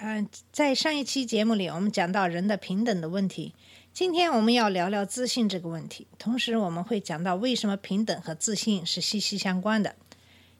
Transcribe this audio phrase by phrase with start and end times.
[0.00, 3.52] 嗯、在上一期节目里，我们讲到人的平等的问题。
[3.92, 9.96] 今天我们要聊聊自信这个问题，同时我们会讲到为什么平等和自信是息息相关的。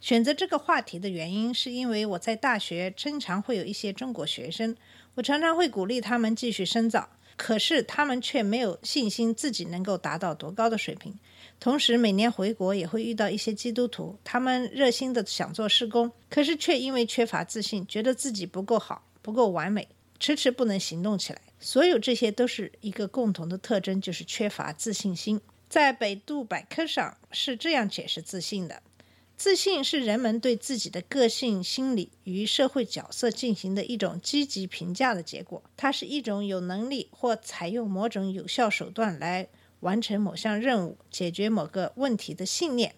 [0.00, 4.76] 选择这个话题的原因，是因为我在大学经常会有一些中国学生，
[5.14, 11.16] 我常常会鼓励他们继续深造，可是他们却没有信心自己能够达到多高的水平。
[11.60, 19.86] 同时，每年回国也会遇到一些基督徒，他们热心的想做施工，可是却因为缺乏自信，觉得自己不够好、不够完美，
[20.18, 21.42] 迟迟不能行动起来。
[21.60, 25.38] 所有这些都是一个共同的特征，就是缺乏自信心。
[25.68, 28.82] 在百度百科上是这样解释自信的：
[29.36, 35.62] 自信是人们对自己的个性、心理与社会角色进行的一种积极评价的结果。
[35.76, 39.46] 它是一种有能力或采用某种有效手段来
[39.80, 42.94] 完成某项任务、解决某个问题的信念。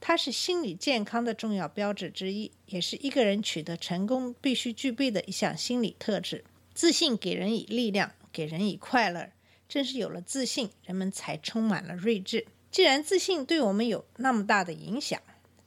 [0.00, 6.44] 它是心理健康的重要标志之一，也是一个人取得成功必须具备的一项心理特质。
[6.74, 9.30] 自信给人以力量，给人以快乐。
[9.68, 12.46] 正是有了自信，人们才充满了睿智。
[12.70, 15.20] 既然自信对我们有那么大的影响，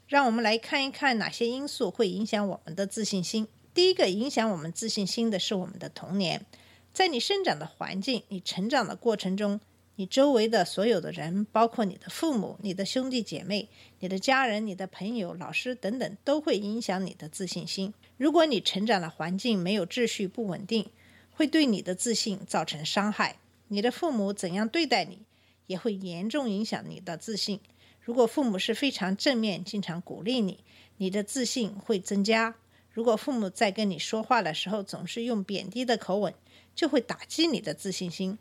[0.08, 3.48] 让我们来看一看哪些因素会影响我们的自信心。
[3.74, 6.46] 第一个影响我们自信心的是我们的童年，
[6.94, 9.60] 在你生长的环境、你成长的过程中，
[10.00, 13.68] 你周围的所有的人，包括你的父母、你的兄弟姐妹、
[14.00, 17.94] 你的家人、你的朋友、老师等等，都会影响你的自信心。
[18.16, 20.90] 如果你成长的环境没有秩序、不稳定，
[21.32, 23.40] 会对你的自信造成伤害。
[23.68, 25.20] 你的父母怎样对待你，
[25.68, 27.60] 也会严重影响你的自信。
[28.00, 30.64] 如果父母是非常正面，经常鼓励你，
[30.96, 32.54] 你的自信会增加；
[32.90, 36.34] 如果父母在跟你说话的时候总是用贬低的口吻，
[36.74, 38.38] 就会打击你的自信心。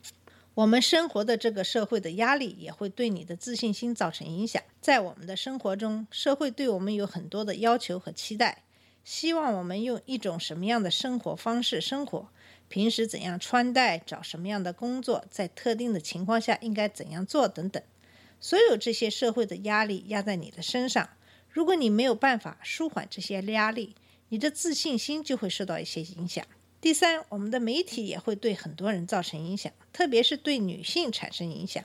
[0.59, 4.61] 我们生活的这个社会的压力也会对你的自信心造成影响。
[4.81, 8.63] 在我们的生活中，社会对我们有很多的要求和期待，
[9.05, 12.27] 希望我们用一种什么样的生活方式生活，
[12.67, 17.81] 平时怎样穿戴，找什么样的工作，在特定的情况下应该怎样做等等。
[18.41, 21.11] 所有这些社会的压力压在你的身上，
[21.49, 23.95] 如果你没有办法舒缓这些压力，
[24.27, 26.45] 你的自信心就会受到一些影响。
[26.81, 31.83] 第三，我们的媒体也会对很多人造成影响，特别是对女性产生影响。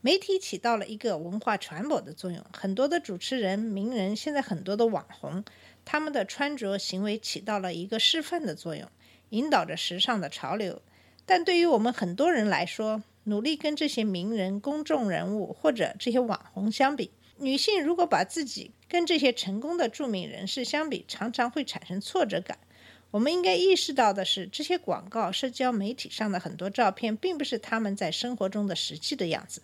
[0.00, 5.44] 媒体起到了一个文化传播的作用，很多的主持人、名人，现在很多的网红，
[5.84, 8.88] 他们的穿着行为起到了一个示范的作用，
[9.30, 10.82] 引导着时尚的潮流。
[11.24, 22.58] 但对于我们很多人来说，努力跟这些名人、公众人物或者这些网红相比，女性如果把自己跟这些成功的著名人士相比，常常会产生挫折感。
[23.14, 29.62] 我们应该意识到的是，这些广告、社交媒体上的很多照片，并不是他们在生活中的实际的样子，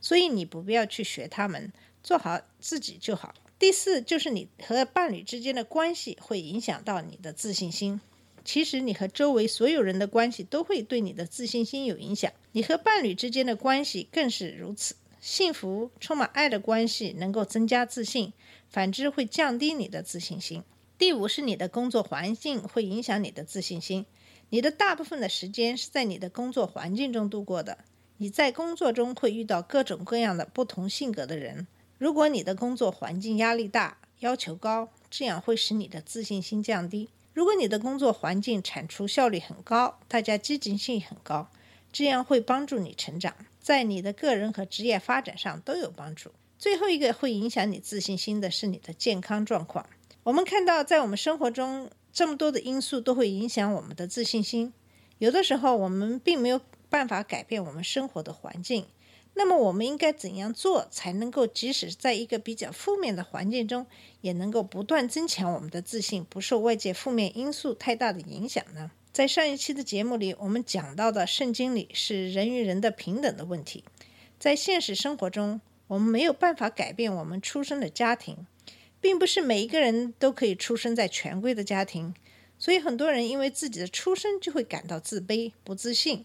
[0.00, 1.72] 所以你不必要去学他们，
[2.04, 3.34] 做好自己就好。
[3.58, 8.00] 第四，就是你和伴侣之间的关系会影响到你的自信心。
[8.44, 14.94] 其实，你和周围所有人的关系都会对你的自信心有影响，你和伴侣之间的关系更是如此。
[15.20, 18.32] 幸福、充满爱的关系能够增加自信，
[18.68, 20.62] 反之会降低你的自信心。
[21.02, 24.06] 第五是你的工作环境会影响你的自信心。
[24.50, 27.78] 你的大部分的时间是在你的工作环境中度过的，
[28.18, 31.66] 你在工作中会遇到各种各样的不同性格的人。
[31.98, 37.08] 如果你的工作环境压力大、要求高，这样会使你的自信心降低。
[37.34, 41.50] 如果你的工作环境产出效率很高，大家积极性很高，
[41.92, 46.30] 这样会帮助你成长，在你的个人和职业发展上都有帮助。
[46.60, 49.84] 最后一个会影响你自信心的是你的健康状况。
[50.24, 54.72] 我们看到，在我们生活中，这么多的因素都会影响我们的自信心。
[55.18, 58.86] 有的时候，我们并没有办法改变我们生活的环境。
[59.34, 63.84] 那么，我们应该怎样做才能够，即使在一个比较负面的环境中，
[64.20, 68.92] 也能够不断增强我们的自信，不受外界负面因素太大的影响呢？
[69.12, 73.82] 在上一期的节目里，我们讲到的圣经里是人与人的平等的问题。
[74.38, 78.46] 在现实生活中，我们没有办法改变我们出生的家庭，
[79.02, 82.14] 并不是每一个人都可以出生在权贵的家庭，
[82.56, 86.24] 所以很多人因为自己的出身就会感到自卑、不自信。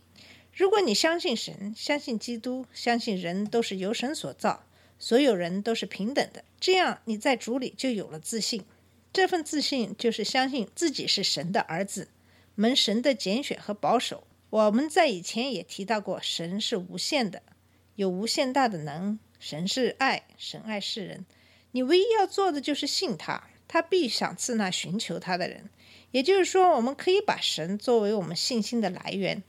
[0.53, 4.63] 如果你相信神，相信基督，相信人都是由神所造，
[4.99, 8.63] 所有人都是平等的，这样你在主里就有了自信。
[9.11, 12.09] 这份自信就是相信自己是神的儿子，
[12.53, 17.41] 蒙神的拣选和保守，我们在以前也提到过，神是无限的，
[17.95, 19.17] 有无限大的能。
[19.39, 21.25] 神是爱，神爱世人。
[21.77, 25.69] 你唯一要做的就是信他，他必赏赐那寻求他的人。
[26.09, 29.43] 也就是说，我们可以把神作为我们信心的来源。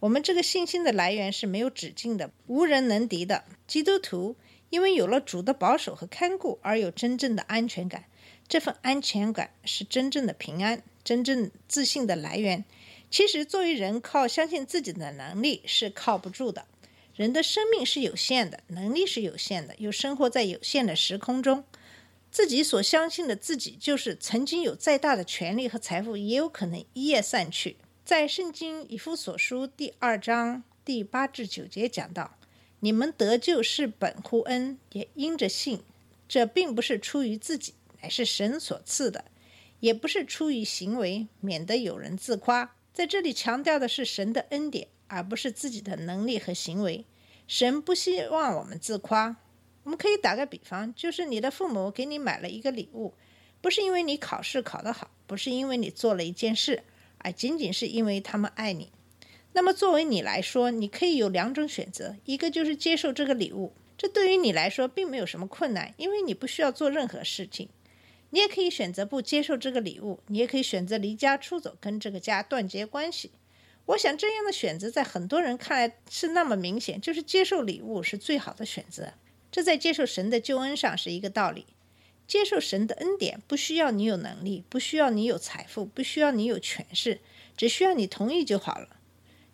[0.00, 3.44] 我们这个信心的来源是没有止境的，无人能敌的。
[3.66, 4.36] 基督徒
[4.68, 8.04] 因为有了主的保守和看顾，而有真正的安全感。
[8.46, 12.66] 这份安全感是真正的平安，真正自信的来源。
[13.10, 16.66] 其实，作为人，靠相信自己的能力是靠不住的。
[17.22, 21.62] 人的生命是有限的，能力是有限的，又生活在有限的时空中。
[22.32, 27.76] 自己所相信的自己，就是曾经有再大的权力和财富，也有可能一夜散去。
[28.04, 32.36] 在圣经以弗所书第二章第八至九节讲到
[32.80, 35.80] ：“你们得救是本乎恩，也因着信。
[36.28, 39.26] 这并不是出于自己，乃是神所赐的；
[39.78, 44.88] 也不是出于行为，免得有人自夸。”在这里强调的是神的恩典。
[45.14, 47.04] 而不是自己的能力和行为，
[47.54, 49.36] 神不希望我们自夸。
[49.82, 53.12] 我们可以打个比方，就是你的父母给你买了一个礼物，
[53.60, 56.82] 不是因为你考试考得好，不是因为你做了一件事，
[57.18, 58.90] 而仅仅是因为他们爱你。
[59.52, 67.66] 那么作为你来说，你可以有两种选择：一个就是接受这个礼物，这对于你来说并没有什么困难，因为你不需要做任何事情；
[68.30, 73.30] 你也可以选择不接受这个礼物，你也可以选择离家出走，跟这个家断绝关系。
[73.86, 79.12] 我想这样的选择在很多人看来是那么明显，就是接受礼物是最好的选择。
[79.50, 81.66] 这在接受神的救恩上是一个道理。
[82.26, 87.20] 接受神的恩典不需要你有能力，不需要你有财富，不需要你有权势，
[87.56, 88.96] 只需要你同意就好了。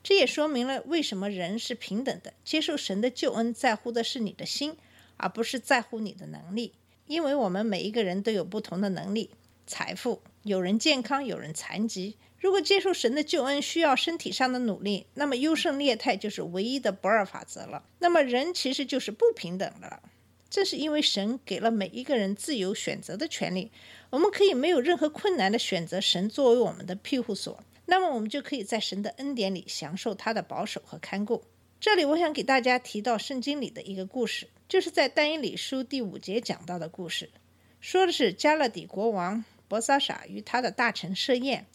[0.03, 2.35] 这也说明了为什么人是平等的。
[2.45, 4.77] 接受神的救恩在乎的是你的心，
[5.17, 6.75] 而不是在乎你的能力。
[7.07, 9.31] 因为我们每一个人都有不同的能力、
[9.67, 12.17] 财富，有人健康，有人残疾。
[12.41, 17.85] 如果接受神的救恩需要身体上的努力，那么优胜劣汰就是唯一的不二法则了。
[17.99, 20.01] 那么人其实就是不平等的了。
[20.49, 23.71] 正是因为神给了每一个人自由选择的权利，
[24.11, 31.43] 我们可以没有任何困难的选择神作为我们的庇护所，那么我们就可以在神的恩典里享受他的保守和看顾。
[31.81, 37.29] 这里我想给大家提到圣经里的一个故事，就是在但以理书第五节讲到的故事，
[37.81, 41.67] 说的是加勒底国王伯萨傻与他的大臣设宴。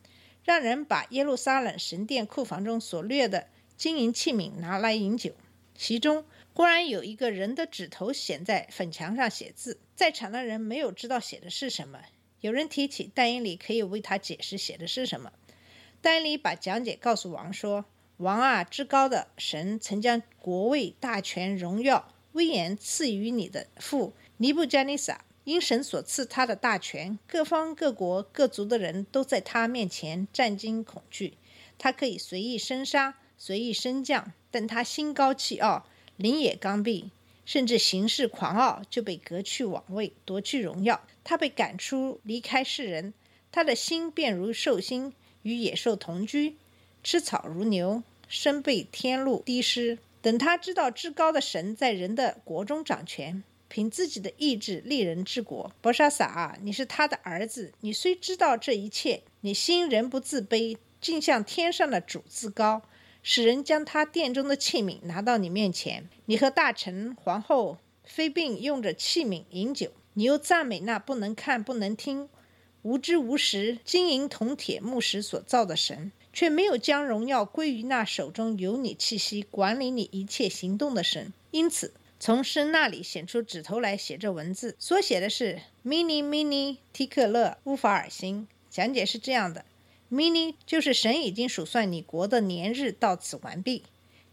[0.43, 3.47] 让人把耶路撒冷神殿库房中所掠的
[3.77, 5.33] 金银器皿拿来饮酒，
[5.75, 11.99] 其中忽然有一个人的指头显在粉墙上写字，在场的人没有知道写的是什么。
[12.41, 15.31] 有人提起但以里，可以为他解释写的是什么。
[16.01, 17.85] 但以里把讲解告诉王说
[18.17, 31.33] ：“王啊，至高的神曾将国位、大权、荣耀、威严赐予你的父尼布加尼撒。”因神所赐他的大权，各方各国各族的人都在他面前战惊恐惧。
[31.77, 35.85] 他可以随意生杀，随意升降，但他心高气傲，
[36.15, 37.09] 灵也刚愎，
[37.43, 41.05] 甚至行事狂傲，就被革去王位，夺去荣耀。
[41.25, 43.13] 他被赶出，离开世人。
[43.51, 46.55] 他的心便如兽心，与野兽同居，
[47.03, 49.99] 吃草如牛，身被天露滴湿。
[50.21, 53.43] 等他知道至高的神在人的国中掌权。
[53.73, 57.73] 凭自己的意志立人治国，博沙撒啊，你是他的儿子。
[57.79, 62.83] 你虽知道这一切，你心仍不自卑，竟向天上的主自高，
[63.24, 66.07] 使人将他殿中的器皿拿到你面前。
[66.25, 72.29] 你和大臣、皇后、妃嫔用着器皿饮酒，你又赞美那不能看、不能听、
[72.83, 81.33] 无知无识、金银铜铁木石所造的神，却没有将荣耀归于那手中有你气息、管理你一切行动的神。
[81.50, 81.95] 因此。
[82.25, 88.48] 从神那里显出指头来，写着文字，所写的是 “mini mini 提克勒乌法尔星”。
[88.72, 89.65] 讲解是这样的
[90.10, 93.82] ：“mini 就是神已经数算你国的年日到此完毕；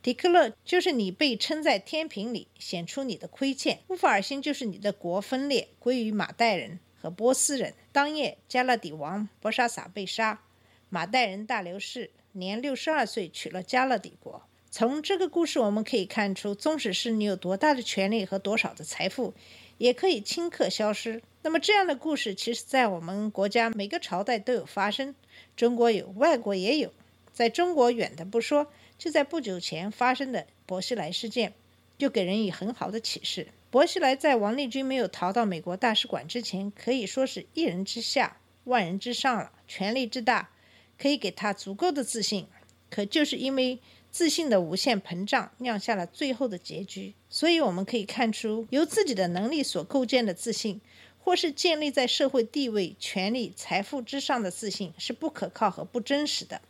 [0.04, 7.74] 提克勒就是你被称在天平里，显出你的亏欠；乌法尔星就是你的国分裂归于马代人和波斯人。
[7.90, 10.44] 当夜，加勒底王博沙撒被杀，
[10.88, 19.34] 马代人大流士年六十二岁，娶了加勒底国。”从这个故事我们可以看出，纵使是你有多大的权利和多少的财富，
[19.78, 21.20] 也可以顷刻消失。
[21.42, 25.16] 那么这样的故事，其实在我们国家每个朝代都有发生，
[25.56, 26.92] 中国有，外国也有。
[27.32, 31.52] 在中国远的不说，就在不久前发生的薄熙来事件，
[31.98, 33.48] 就给人以很好的启示。
[33.70, 40.50] 薄熙来在王立军没有逃到美国大使馆之前，可以说是一人之下，万人之上了，权力之大，
[40.96, 42.46] 可以给他足够的自信。
[42.88, 43.80] 可就是因为。
[44.10, 50.80] 自信的无限膨胀酿下了最后的结局，所以我们可以看出，由自己的能力所构建的自信，
[51.18, 56.60] 或是建立在社会地位、权力、财富之上的自信，是不可靠和不真实的。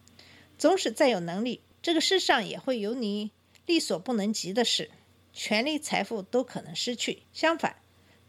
[0.58, 3.30] 总使再有能力，这个世上也会有你
[3.64, 4.90] 力所不能及的事，
[5.32, 7.22] 权力、财富都可能失去。
[7.32, 7.76] 相反，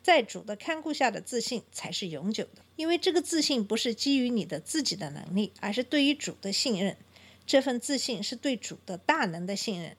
[0.01, 6.95] 在主的看顾下的自信才是永久的，因为这个自信不是基于你的自己的能力，而是对于主的信任。
[7.45, 9.97] 这份自信是对主的大能的信任，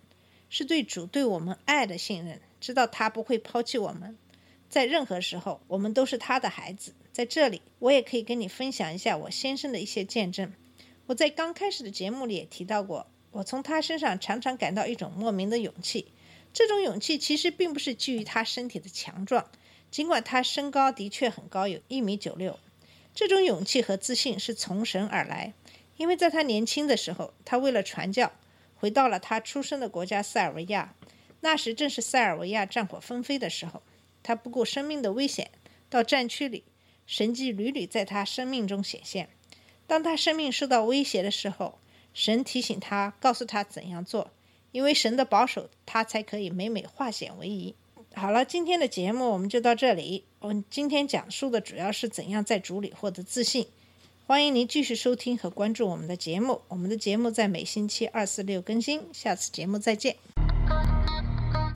[0.49, 4.17] 是对主对我们爱的信任，知道他不会抛弃我们，
[4.69, 6.95] 在任何时候，我们都是他的孩子。
[7.13, 10.53] 在这里，我也可以跟你分享一下我先生的一些见证。
[11.07, 16.07] 我在刚开始的节目里也提到过，我从他身上常常感到一种莫名的勇气。
[16.55, 19.51] 这种勇气其实并不是基于他身体的强壮，
[19.91, 22.59] 尽管他身高的确很高，有一米九六。
[23.15, 25.53] 这种勇气和自信是从神而来。
[26.03, 28.33] 因为在他年轻的时候，他为了传教，
[28.75, 30.97] 回到了他出生的国家塞尔维亚。
[31.43, 33.85] 那时正是塞尔维亚战火纷飞的时候，
[34.21, 35.53] 他不顾生命的危险
[35.89, 36.65] 到战区里，
[37.07, 39.29] 神迹屡屡在他生命中显现。
[39.87, 41.79] 当他生命受到威胁的时候，
[42.13, 44.33] 神提醒他，告诉他怎样做，
[44.73, 47.77] 因为神的保守，他才可以每每化险为夷。
[48.17, 50.25] 好了，今天的节目我们就到这里。
[50.41, 53.69] 我们今天讲述的主要是怎样在主里获得自信。
[54.25, 56.63] 欢迎您继续收听和关注我们的节目。
[56.69, 59.03] 我们的节目在每星期二、四、六更新。
[59.13, 60.17] 下次节目再见。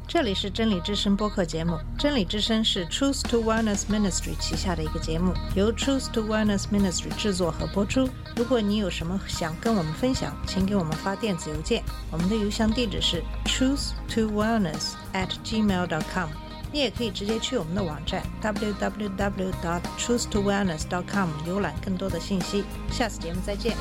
[0.06, 1.76] 这里是真理之声播客节目。
[1.98, 8.08] 真理之声是 Truth to Wellness Ministry 旗下的一个节目，由 Truth to Wellness Ministry 制作和播出。
[8.36, 16.45] 如果你有什么想跟我们分享，请给我们发电子邮件，我们的邮箱地址是 truth to wellness at gmail.com。
[16.72, 22.64] 你也可以直接去我们的网站 www.dot.truth-to-wellness.com 浏览更多的信息。
[22.90, 23.76] 下次节目再见。